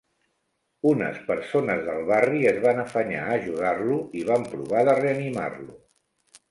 Unes 0.91 1.19
persones 1.27 1.83
del 1.89 2.01
barri 2.13 2.41
es 2.53 2.57
van 2.65 2.81
afanyar 2.87 3.27
a 3.29 3.37
ajudar-lo 3.37 4.01
i 4.23 4.27
van 4.33 4.51
provar 4.55 4.87
de 4.91 4.99
reanimar-lo. 5.07 5.81